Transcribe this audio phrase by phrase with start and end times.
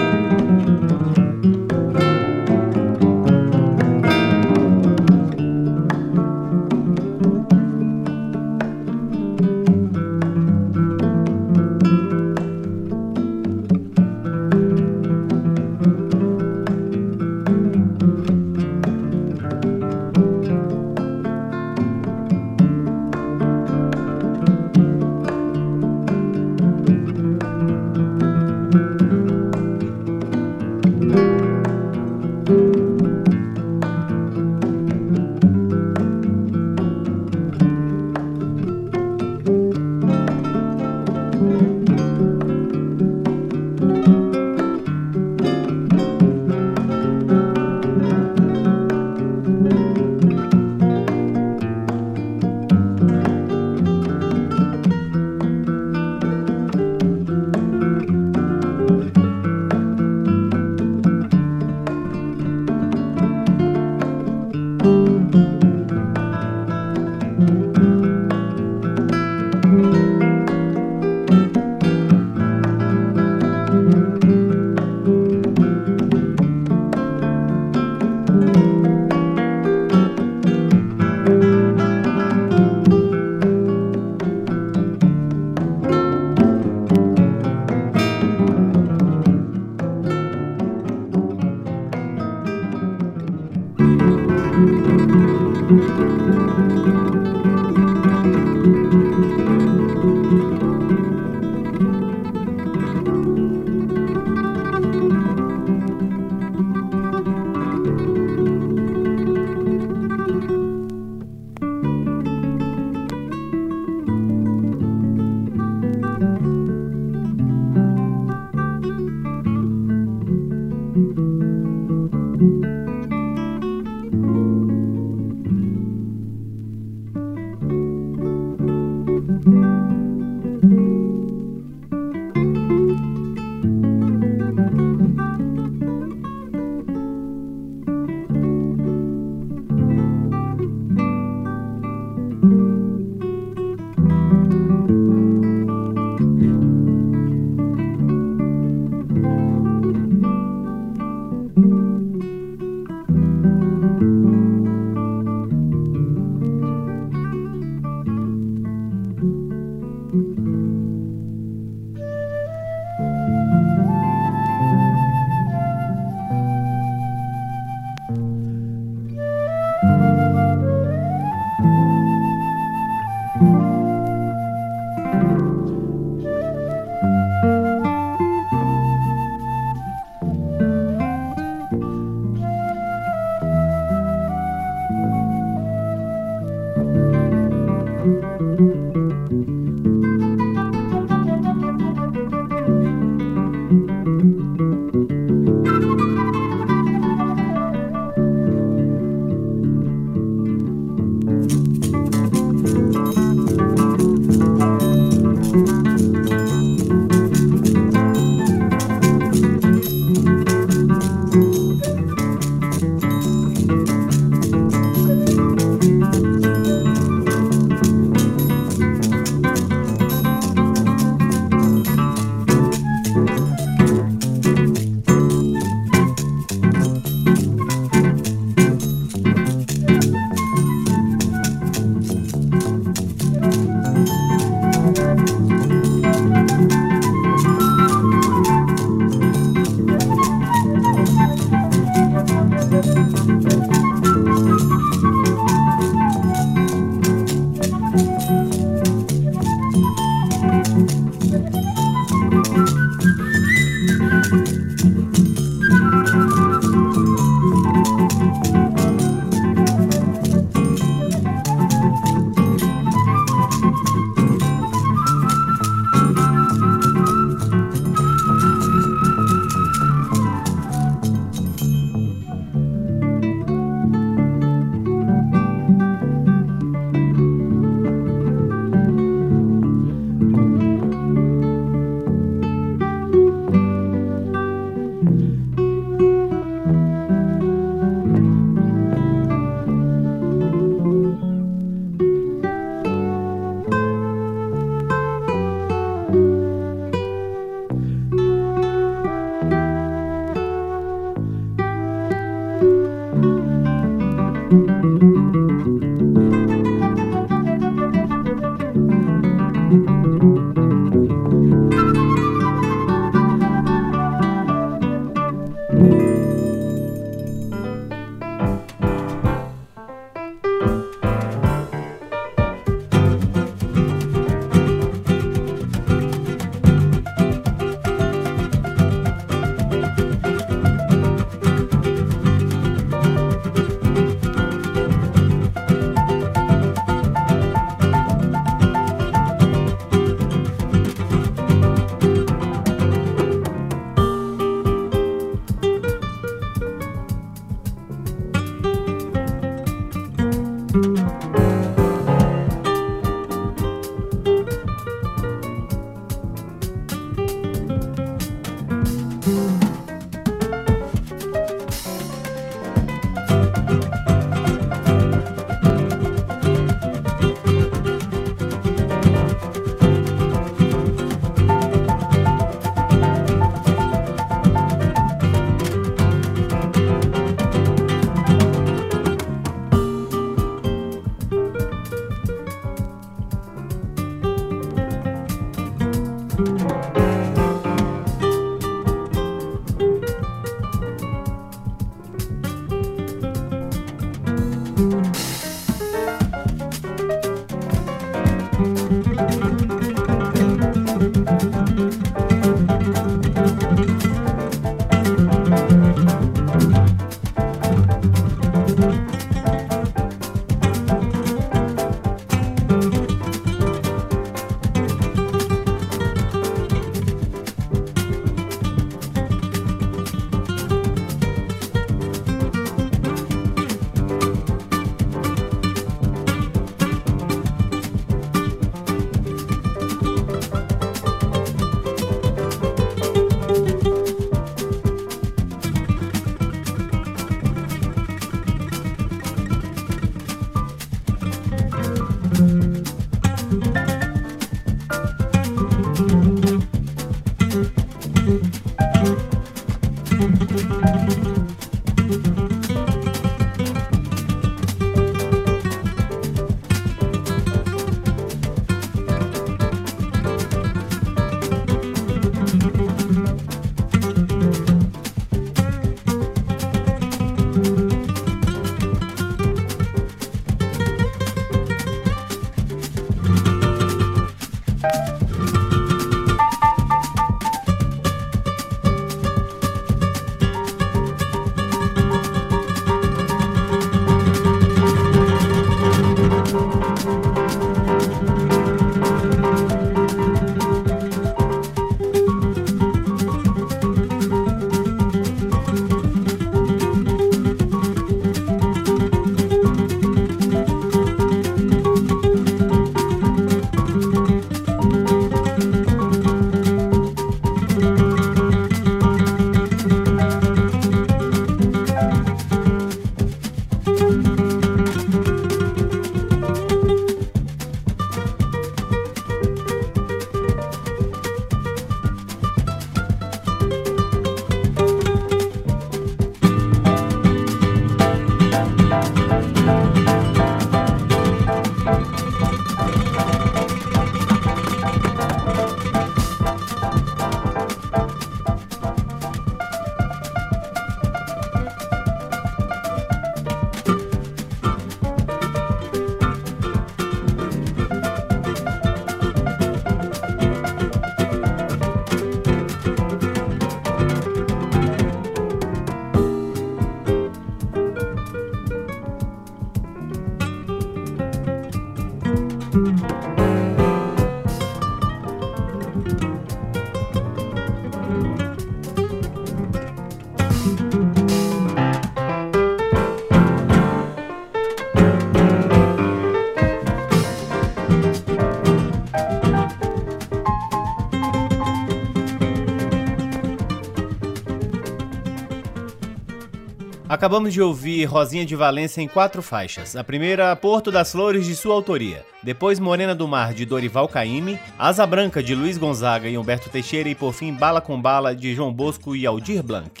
[587.21, 589.95] Acabamos de ouvir Rosinha de Valença em quatro faixas.
[589.95, 592.25] A primeira, Porto das Flores, de sua autoria.
[592.41, 594.59] Depois, Morena do Mar, de Dorival Caymmi.
[594.75, 597.09] Asa Branca, de Luiz Gonzaga e Humberto Teixeira.
[597.09, 600.00] E, por fim, Bala com Bala, de João Bosco e Aldir Blanc.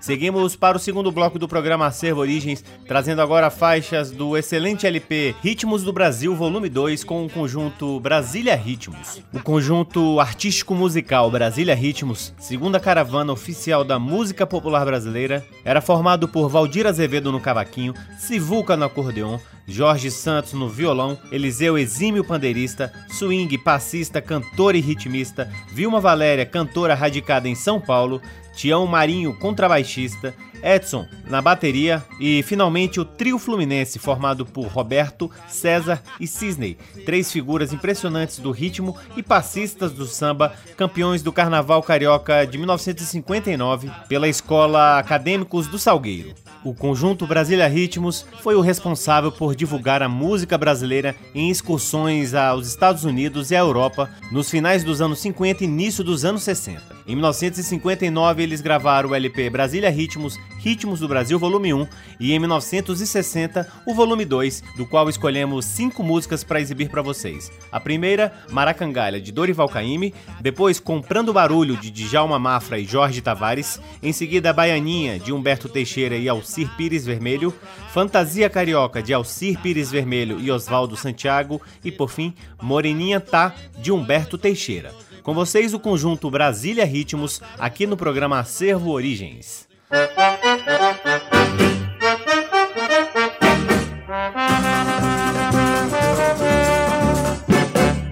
[0.00, 5.34] Seguimos para o segundo bloco do programa Acervo Origens, trazendo agora faixas do excelente LP
[5.42, 9.20] Ritmos do Brasil, volume 2, com o conjunto Brasília Ritmos.
[9.30, 16.26] O conjunto artístico musical Brasília Ritmos, segunda caravana oficial da música popular brasileira, era formado
[16.26, 19.38] por Valdir Azevedo no cavaquinho, Sivuca no acordeon,
[19.70, 26.94] Jorge Santos no violão, Eliseu Exímio pandeirista, swing, passista, cantor e ritmista, Vilma Valéria, cantora
[26.94, 28.20] radicada em São Paulo,
[28.54, 36.02] Tião Marinho, contrabaixista, Edson na bateria e finalmente o trio fluminense formado por Roberto, César
[36.18, 42.46] e Cisney, três figuras impressionantes do ritmo e passistas do samba, campeões do Carnaval Carioca
[42.46, 46.34] de 1959 pela Escola Acadêmicos do Salgueiro.
[46.62, 52.68] O conjunto Brasília Ritmos foi o responsável por divulgar a música brasileira em excursões aos
[52.68, 57.00] Estados Unidos e à Europa nos finais dos anos 50 e início dos anos 60.
[57.06, 61.88] Em 1959, eles gravaram o LP Brasília Ritmos, Ritmos do Brasil Volume 1
[62.20, 67.50] e em 1960 o Volume 2, do qual escolhemos cinco músicas para exibir para vocês.
[67.72, 73.80] A primeira, Maracangalha, de Dorival Caymmi, depois Comprando Barulho, de Djalma Mafra e Jorge Tavares,
[74.02, 77.54] em seguida Baianinha, de Humberto Teixeira e Alcir Pires Vermelho,
[77.92, 83.92] Fantasia Carioca, de Alcir Pires Vermelho e Oswaldo Santiago e, por fim, Moreninha Tá, de
[83.92, 84.92] Humberto Teixeira.
[85.22, 89.68] Com vocês, o conjunto Brasília Ritmos, aqui no programa Acervo Origens.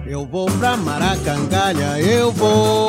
[0.07, 2.88] Eu vou pra Maracangalha, eu vou.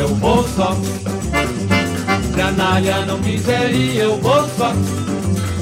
[0.00, 0.74] Eu vou só.
[2.34, 4.72] Se a Nália não quiser ir, eu vou só.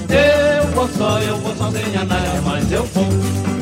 [0.08, 2.04] Eu vou só, eu vou só sem a
[2.44, 3.57] mas eu vou.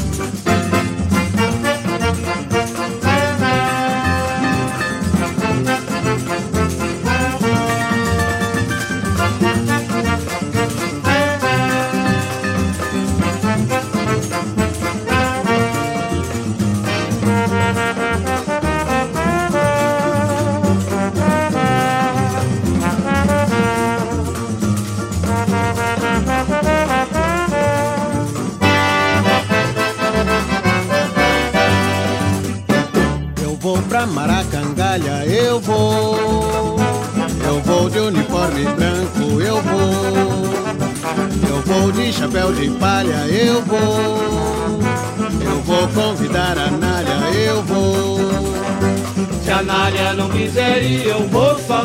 [49.87, 51.85] Se a Nália não quiser eu vou só.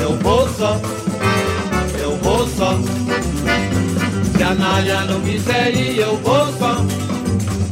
[0.00, 0.80] Eu vou só.
[2.00, 2.76] Eu vou só.
[4.36, 6.84] Se a Nália não quiser eu vou só.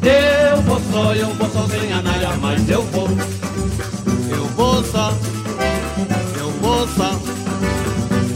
[0.05, 3.09] Eu vou só, eu vou só sem a mas eu vou.
[4.31, 5.13] Eu vou só,
[6.39, 7.21] eu vou só,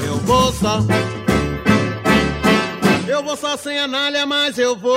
[0.05, 0.81] eu vou só.
[3.07, 3.87] Eu vou só sem a
[4.27, 4.97] mas eu vou.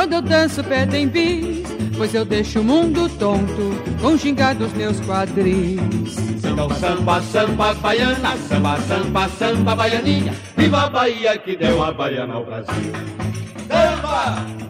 [0.06, 1.62] danço pedem bis,
[1.96, 5.78] pois eu deixo o mundo tonto com gingados meus quadris.
[6.44, 12.34] Então samba, samba, baiana, samba, samba, samba, baianinha, viva a Bahia que deu a baiana
[12.34, 12.92] ao Brasil.
[13.68, 14.62] Samba!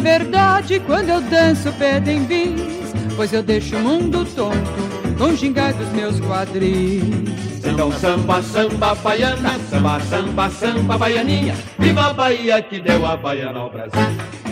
[0.00, 2.60] Verdade, quando eu danço pedem bis,
[3.16, 4.84] pois eu deixo o mundo tonto
[5.18, 7.02] com gingar dos meus quadris.
[7.64, 13.58] Então samba, samba, baiana, samba, samba, samba, baianinha, viva a Bahia que deu a baiana
[13.58, 14.43] ao Brasil.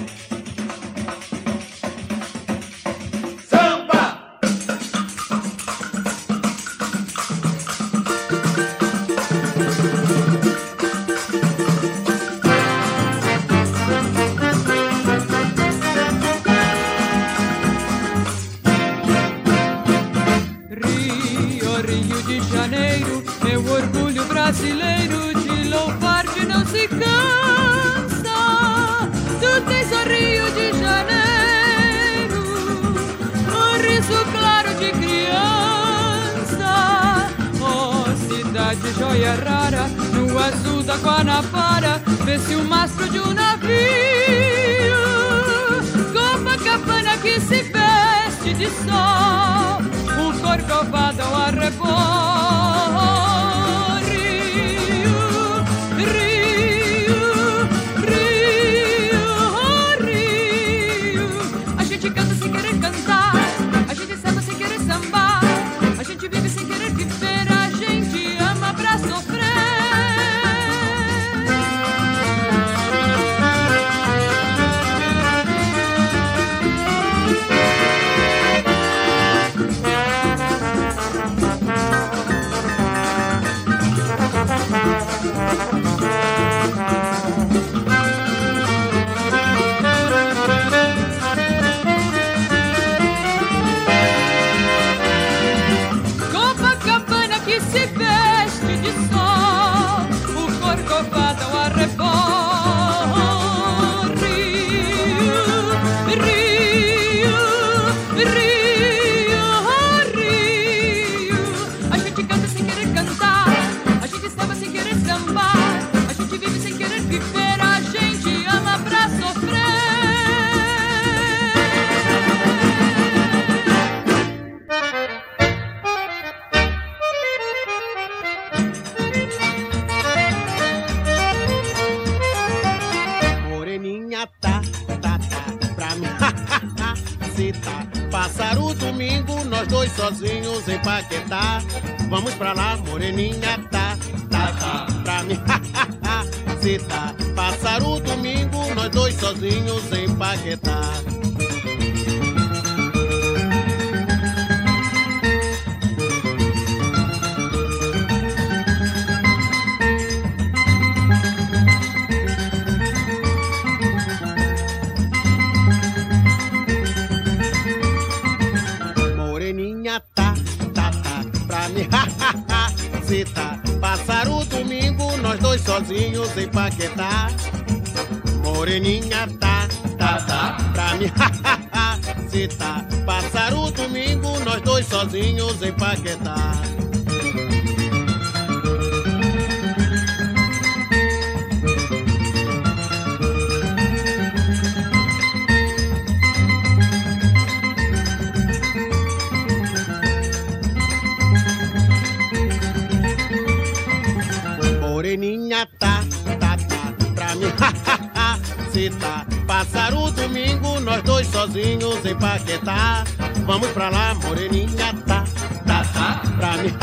[209.62, 213.04] Passar o domingo, nós dois sozinhos em Paquetá.
[213.46, 215.24] Vamos pra lá, moreninha tá,
[215.64, 216.74] tá, tá, pra mim,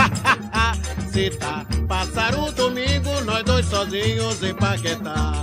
[1.11, 1.65] se tá.
[1.89, 5.33] Passar o domingo, nós dois sozinhos em Paquetá.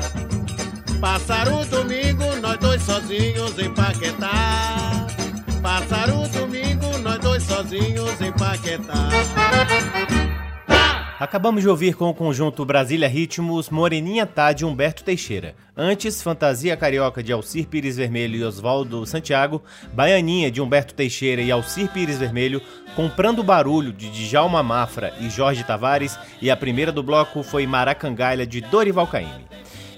[0.98, 5.06] Passar o domingo, nós dois sozinhos em Paquetá.
[5.60, 9.10] Passar o domingo, nós dois sozinhos em Paquetá.
[11.18, 15.54] Acabamos de ouvir com o conjunto Brasília Ritmos Moreninha Tá de Humberto Teixeira.
[15.74, 19.62] Antes, Fantasia Carioca de Alcir Pires Vermelho e Oswaldo Santiago,
[19.94, 22.60] Baianinha de Humberto Teixeira e Alcir Pires Vermelho,
[22.94, 28.46] Comprando Barulho de Djalma Mafra e Jorge Tavares e a primeira do bloco foi Maracangalha
[28.46, 29.46] de Dorival Caymmi.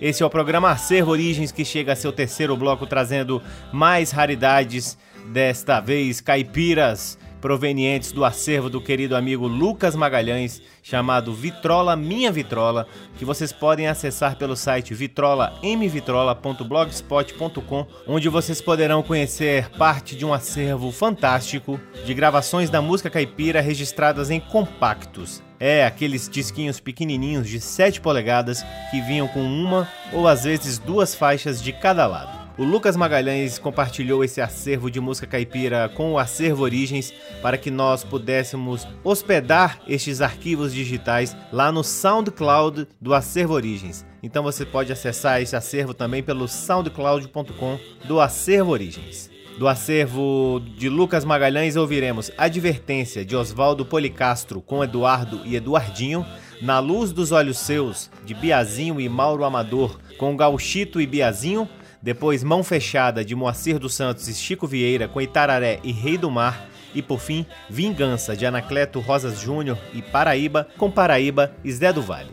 [0.01, 4.97] Esse é o programa Acervo Origens que chega a seu terceiro bloco trazendo mais raridades,
[5.33, 12.87] desta vez caipiras provenientes do acervo do querido amigo Lucas Magalhães, chamado Vitrola Minha Vitrola,
[13.17, 20.93] que vocês podem acessar pelo site vitrolamvitrola.blogspot.com, onde vocês poderão conhecer parte de um acervo
[20.93, 25.43] fantástico de gravações da música caipira registradas em compactos.
[25.61, 31.17] É, aqueles disquinhos pequenininhos de 7 polegadas que vinham com uma ou às vezes duas
[31.17, 32.38] faixas de cada lado.
[32.59, 37.71] O Lucas Magalhães compartilhou esse acervo de música caipira com o Acervo Origens para que
[37.71, 44.05] nós pudéssemos hospedar estes arquivos digitais lá no SoundCloud do Acervo Origens.
[44.25, 49.31] Então você pode acessar esse acervo também pelo soundcloud.com do Acervo Origens.
[49.57, 56.27] Do acervo de Lucas Magalhães ouviremos Advertência de Oswaldo Policastro com Eduardo e Eduardinho,
[56.61, 61.69] Na Luz dos Olhos Seus de Biazinho e Mauro Amador com Gauchito e Biazinho,
[62.03, 66.31] depois Mão Fechada de Moacir dos Santos e Chico Vieira com Itararé e Rei do
[66.31, 71.93] Mar, e por fim Vingança de Anacleto Rosas Júnior e Paraíba com Paraíba e Zé
[71.93, 72.31] do Vale.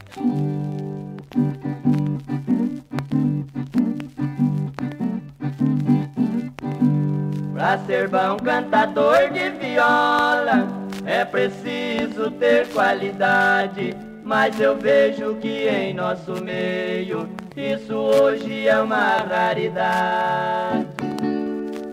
[7.54, 10.67] Pra ser bom cantador de viola
[11.06, 14.14] é preciso ter qualidade.
[14.26, 20.88] Mas eu vejo que em nosso meio isso hoje é uma raridade.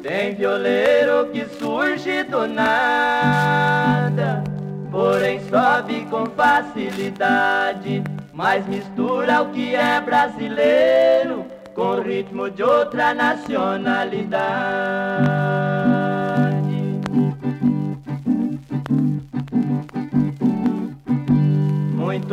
[0.02, 4.42] Tem violeiro que surge do nada,
[4.90, 15.91] porém sobe com facilidade, mas mistura o que é brasileiro com ritmo de outra nacionalidade.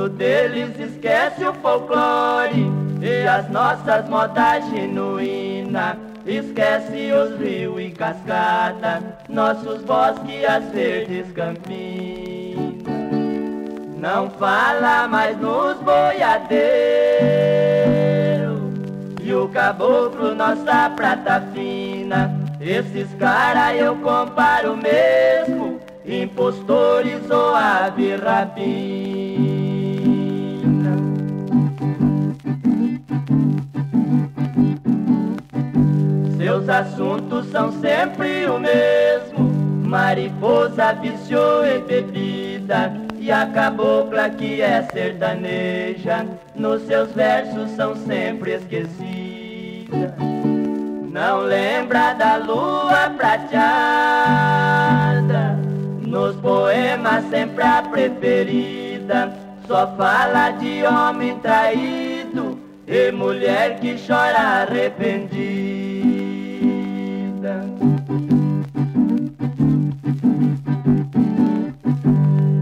[0.07, 5.97] Deles esquece o folclore e as nossas modas genuínas.
[6.25, 12.39] Esquece os rios e cascadas, nossos bosques e as verdes campinas.
[13.97, 16.49] Não fala mais nos boiadeiros
[19.21, 22.33] e o caboclo, nossa prata fina.
[22.61, 29.48] Esses cara eu comparo mesmo, impostores ou ave rapina.
[36.49, 39.51] Seus assuntos são sempre o mesmo,
[39.85, 42.91] mariposa, vício e bebida.
[43.19, 50.09] E a cabocla que é sertaneja, nos seus versos são sempre esquecidos
[51.11, 53.59] não lembra da lua prateada.
[56.01, 59.31] Nos poemas sempre a preferida,
[59.67, 62.57] só fala de homem traído
[62.87, 65.98] e mulher que chora arrependida.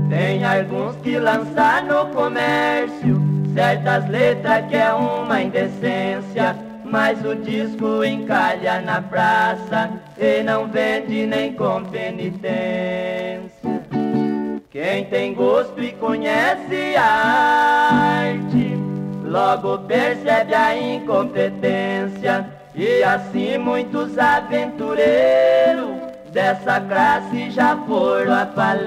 [0.10, 3.22] Tem alguns que lançam no comércio
[3.54, 6.56] certas letras que é uma indecência
[6.90, 13.52] mas o disco encalha na praça e não vende nem com penitência.
[14.70, 17.04] Quem tem gosto e conhece a
[18.24, 18.78] arte,
[19.24, 22.57] logo percebe a incompetência.
[22.78, 25.98] E assim muitos aventureiros
[26.32, 28.78] dessa classe já foram à falência.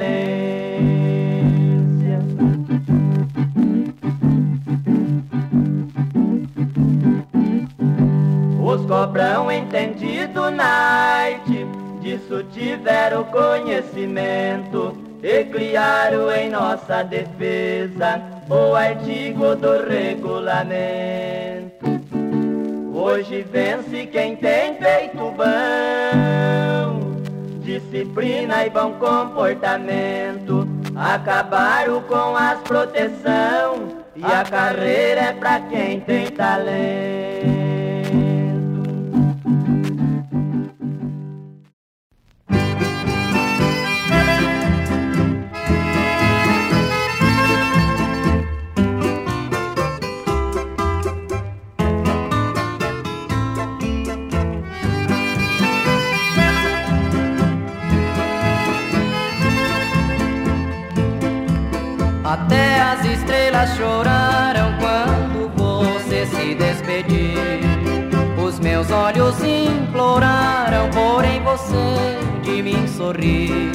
[8.63, 11.67] Os cobrão entendido arte,
[12.01, 22.00] disso tiveram conhecimento e criaram em nossa defesa o artigo do regulamento.
[23.03, 25.41] Hoje vence quem tem feito bom,
[27.63, 30.69] disciplina e bom comportamento.
[30.95, 37.60] Acabaram com as proteção e a carreira é pra quem tem talento.
[63.61, 67.41] Estrelas choraram quando você se despediu.
[68.43, 73.73] Os meus olhos imploraram, porém você de mim sorriu.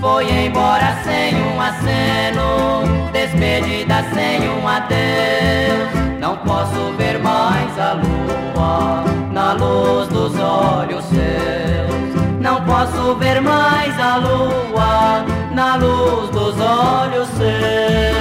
[0.00, 6.18] Foi embora sem um aceno, despedida sem um adeus.
[6.18, 12.40] Não posso ver mais a lua na luz dos olhos seus.
[12.40, 18.11] Não posso ver mais a lua na luz dos olhos seus.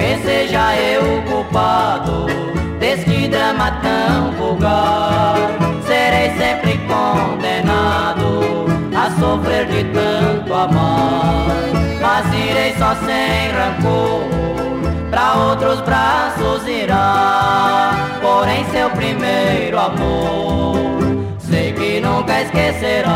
[0.00, 2.26] Talvez seja eu o culpado
[2.78, 5.36] deste drama tão vulgar.
[5.86, 8.64] Serei sempre condenado
[8.96, 11.48] a sofrer de tanto amar.
[12.00, 14.22] Mas irei só sem rancor
[15.10, 16.62] pra outros braços
[18.22, 23.10] porém seu primeiro amor, sei que nunca esquecerá.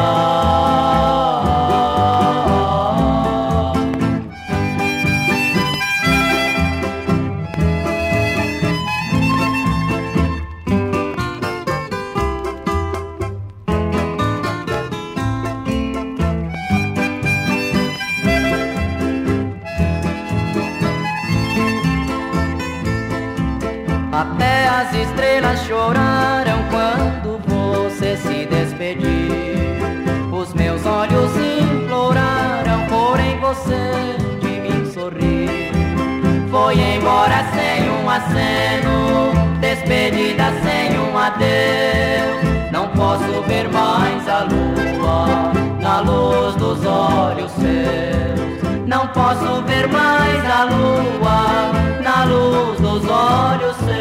[36.74, 42.72] Foi embora sem um aceno, despedida sem um adeus.
[42.72, 48.88] Não posso ver mais a lua na luz dos olhos seus.
[48.88, 51.70] Não posso ver mais a lua
[52.02, 53.94] na luz dos olhos seus.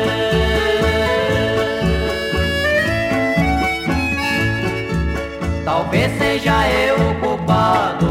[5.64, 8.08] Talvez seja eu o culpado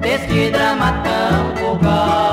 [0.00, 2.29] deste drama tão vulgar.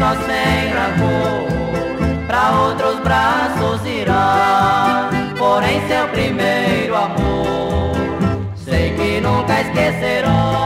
[0.00, 5.10] Só sem rancor, pra outros braços irá.
[5.36, 7.92] Porém, seu primeiro amor,
[8.56, 10.59] sei que nunca esquecerá.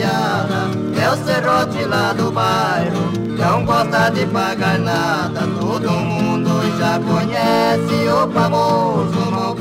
[0.00, 8.08] É o serrote lá do bairro não gosta de pagar nada Todo mundo já conhece
[8.08, 9.56] o famoso mão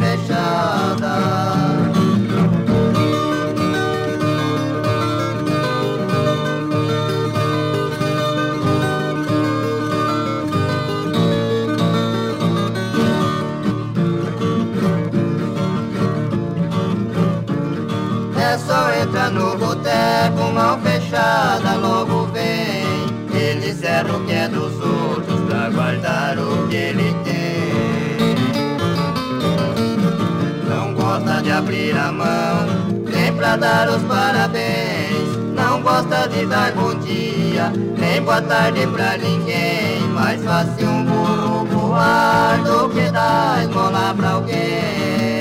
[32.11, 32.67] mão,
[33.05, 35.37] nem pra dar os parabéns.
[35.55, 40.01] Não gosta de dar bom dia, nem boa tarde pra ninguém.
[40.13, 45.40] Mais fácil um burro voar do que dar esmola pra alguém.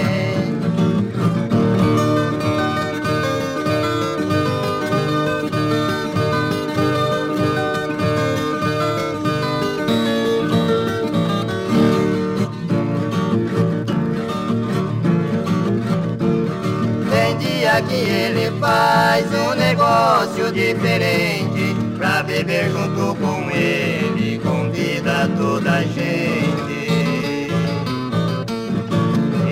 [17.91, 26.88] Que ele faz um negócio diferente Pra beber junto com ele, convida toda a gente.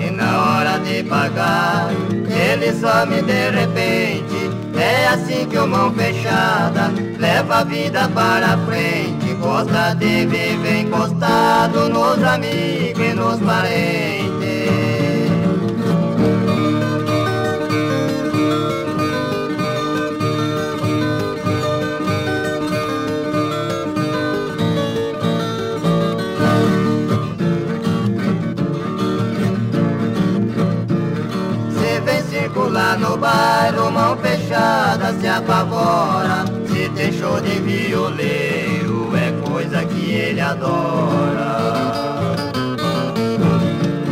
[0.03, 6.91] E na hora de pagar, ele some de repente É assim que o mão fechada
[7.19, 9.35] leva a vida para frente.
[9.39, 14.98] Gosta de viver encostado nos amigos e nos parentes
[32.97, 36.45] no bairro, mão fechada, se apavora.
[36.99, 41.57] Se show de violeiro, é coisa que ele adora.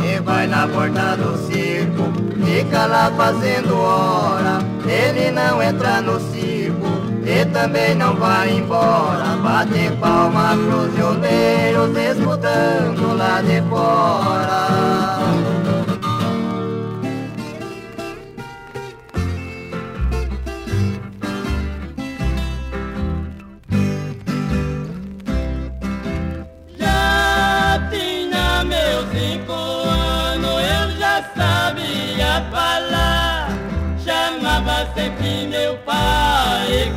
[0.04, 2.12] E vai na porta do circo,
[2.46, 4.60] fica lá fazendo hora.
[4.86, 6.88] Ele não entra no circo,
[7.26, 9.38] e também não vai embora.
[9.44, 15.18] Bate palma pros violeiros, escutando lá de fora.
[34.98, 36.92] Sempre meu pai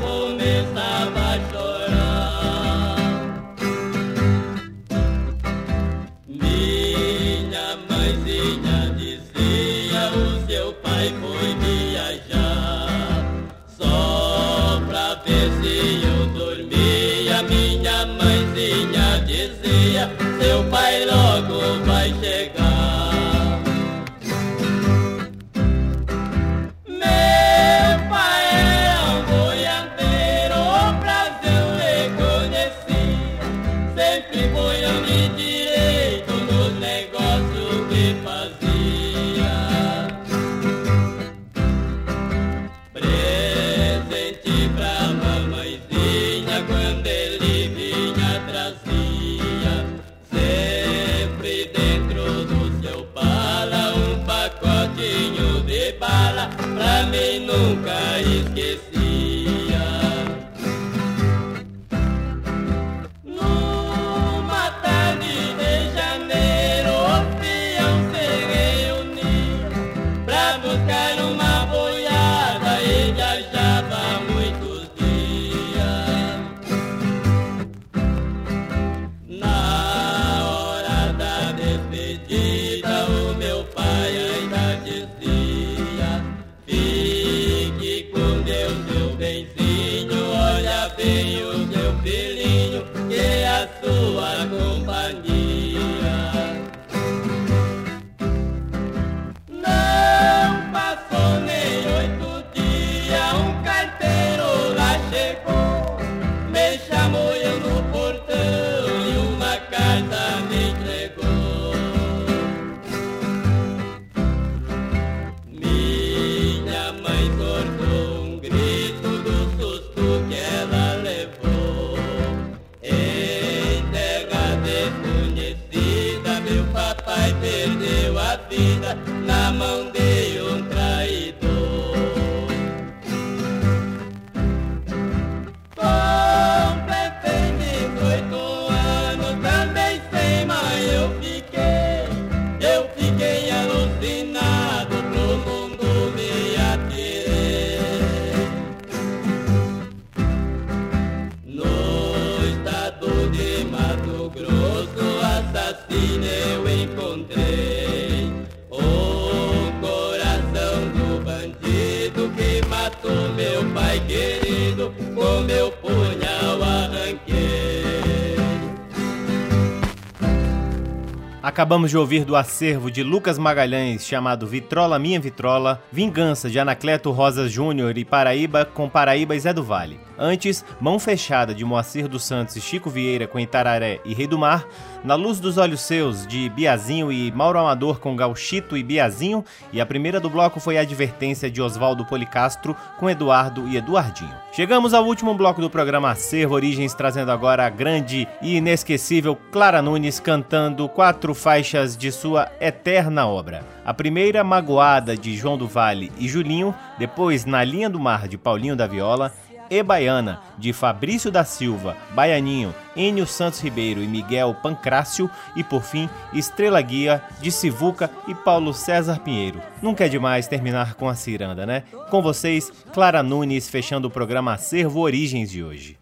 [171.51, 177.11] Acabamos de ouvir do acervo de Lucas Magalhães, chamado Vitrola Minha Vitrola, Vingança de Anacleto
[177.11, 179.99] Rosas Júnior e Paraíba com Paraíba e Zé do Vale.
[180.23, 184.39] Antes, Mão Fechada de Moacir dos Santos e Chico Vieira com Itararé e Rei do
[184.39, 184.67] Mar,
[185.03, 189.43] Na Luz dos Olhos Seus de Biazinho e Mauro Amador com Gauchito e Biazinho,
[189.73, 194.35] e a primeira do bloco foi a advertência de Oswaldo Policastro com Eduardo e Eduardinho.
[194.53, 199.81] Chegamos ao último bloco do programa Acervo Origens, trazendo agora a grande e inesquecível Clara
[199.81, 203.65] Nunes cantando quatro faixas de sua eterna obra.
[203.87, 208.37] A primeira, Magoada, de João do Vale e Julinho, depois Na Linha do Mar, de
[208.37, 209.33] Paulinho da Viola,
[209.71, 215.83] e Baiana, de Fabrício da Silva, Baianinho, Enio Santos Ribeiro e Miguel Pancrácio, e por
[215.83, 219.63] fim, Estrela Guia, de Sivuca e Paulo César Pinheiro.
[219.81, 221.85] Nunca é demais terminar com a ciranda, né?
[222.11, 225.97] Com vocês, Clara Nunes, fechando o programa Acervo Origens de hoje.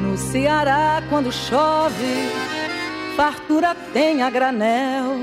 [0.00, 2.49] No Ceará, quando chove,
[3.16, 5.16] fartura tem a granel.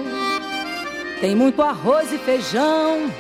[1.20, 3.12] Tem muito arroz e feijão,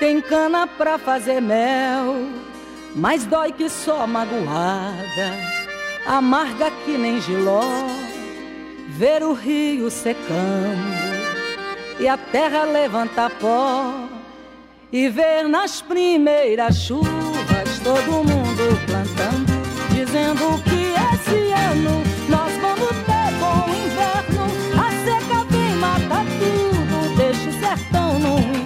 [0.00, 2.26] tem cana pra fazer mel.
[2.96, 5.32] Mas dói que só magoada,
[6.06, 7.62] amarga que nem giló.
[8.88, 11.04] Ver o rio secando
[11.98, 14.08] e a terra levanta pó.
[14.92, 19.52] E ver nas primeiras chuvas todo mundo plantando,
[19.90, 22.13] dizendo que esse ano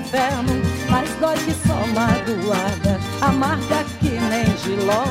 [0.09, 0.63] inferno.
[0.91, 5.05] Mas dói que só magoada, amarga que nem giló.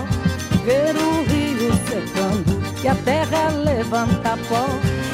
[0.65, 4.65] Ver o rio secando e a terra levanta pó.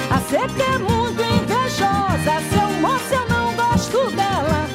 [0.10, 4.73] A seca é muito invejosa, seu moço eu não gosto dela.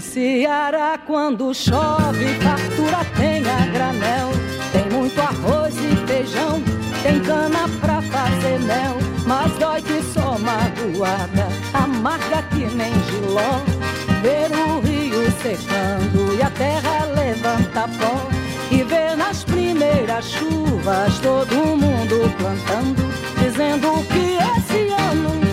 [0.00, 4.30] Ceará, quando chove, fartura tem a granel.
[4.72, 6.62] Tem muito arroz e feijão,
[7.02, 8.96] tem cana pra fazer mel.
[9.26, 13.60] Mas dói que só magoada, amarga que nem giló.
[14.22, 18.28] Ver o rio secando e a terra levanta pó.
[18.70, 23.02] E ver nas primeiras chuvas todo mundo plantando,
[23.40, 25.45] dizendo que esse ano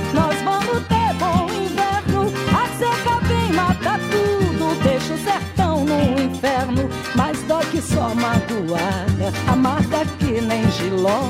[3.73, 6.89] mata tudo, deixa o sertão no inferno.
[7.15, 11.29] Mas dói que só magoada, amarga que nem giló.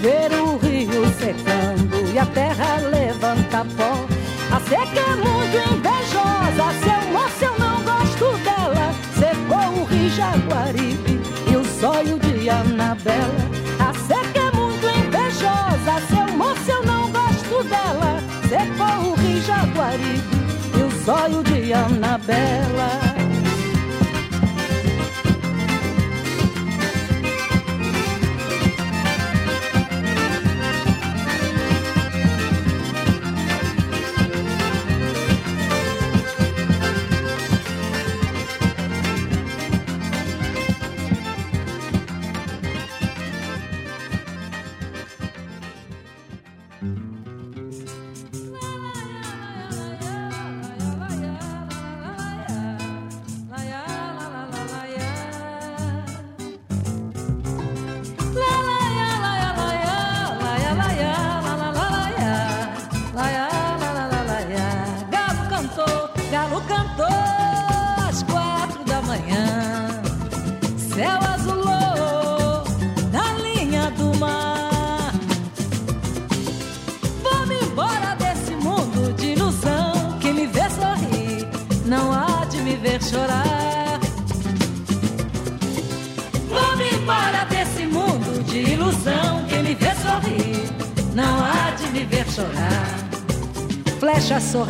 [0.00, 4.06] Ver o rio secando e a terra levanta pó.
[4.54, 8.92] A seca é muito invejosa, seu moço eu não gosto dela.
[9.18, 11.20] Secou o rio Jaguaribe
[11.50, 13.50] e o zóio de Anabela.
[13.78, 18.20] A seca é muito invejosa, seu moço eu não gosto dela.
[18.48, 20.41] Secou o rio Jaguaribe
[21.04, 23.11] zóio de Anabela.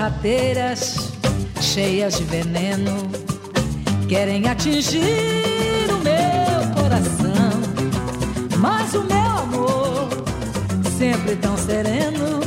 [0.02, 1.12] Sorrateiras,
[1.60, 3.08] cheias de veneno,
[4.08, 5.00] querem atingir
[5.90, 7.52] o meu coração.
[8.58, 10.08] Mas o meu amor,
[10.98, 12.40] sempre tão sereno,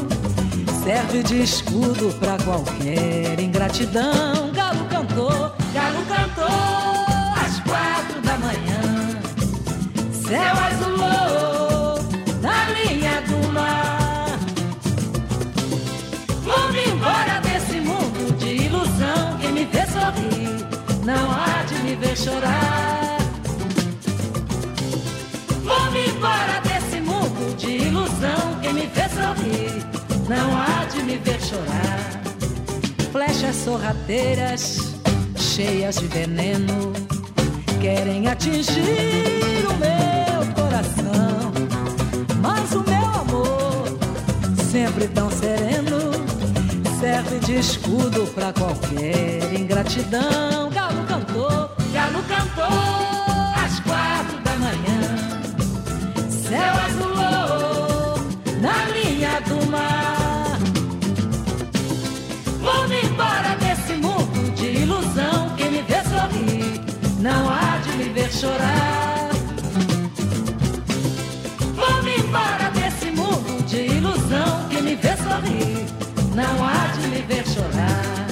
[0.83, 4.51] serve de escudo pra qualquer ingratidão.
[4.53, 9.21] Galo cantou, galo cantou às quatro da manhã.
[10.11, 10.64] Céu
[21.85, 23.17] me ver chorar.
[25.63, 28.59] Vou-me embora desse mundo de ilusão.
[28.61, 29.71] Quem me vê sorrir,
[30.27, 32.21] não há de me ver chorar.
[33.11, 34.79] Flechas sorrateiras,
[35.37, 36.91] cheias de veneno,
[37.79, 41.53] querem atingir o meu coração.
[42.41, 43.97] Mas o meu amor,
[44.71, 46.11] sempre tão sereno,
[46.99, 50.64] serve de escudo pra qualquer ingratidão.
[67.25, 69.29] Não há de me ver chorar.
[71.73, 74.69] Vou-me embora desse mundo de ilusão.
[74.69, 75.87] Quem me vê sorrir,
[76.35, 78.24] não há de me ver chorar.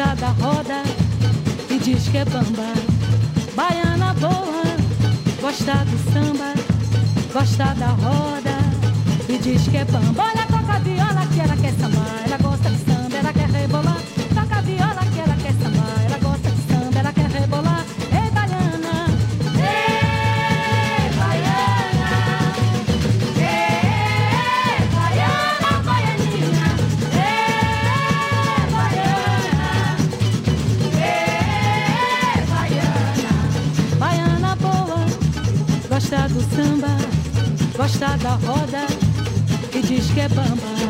[0.00, 0.82] Da roda
[1.68, 2.72] e diz que é bamba.
[3.54, 4.62] Baiana boa,
[5.42, 6.54] gosta do samba,
[7.30, 8.56] gosta da roda
[9.28, 10.22] e diz que é bamba.
[10.22, 13.99] Olha a coca viola que ela quer samba, ela gosta de samba, ela quer rebolar.
[36.10, 36.96] gosta do samba,
[37.76, 38.84] gosta da roda
[39.72, 40.89] e diz que é bamba.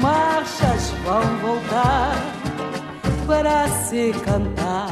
[0.00, 2.14] marchas vão voltar
[3.26, 4.88] para se cantar.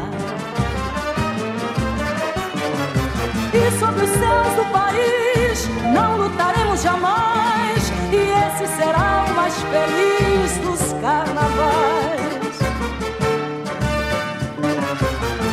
[3.52, 10.59] E sobre os céus do país não lutaremos jamais, e esse será o mais feliz
[10.59, 12.57] dos carnavais.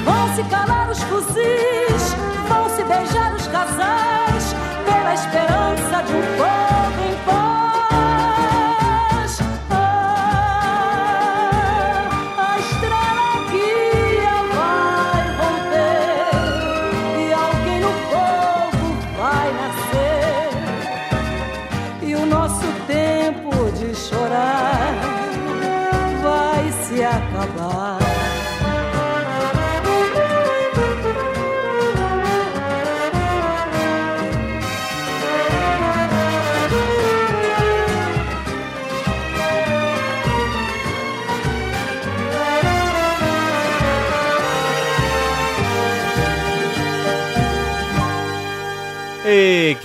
[0.04, 2.16] Vão se calar os fuzis,
[2.50, 6.73] vão se beijar os casais, pela esperança de um povo.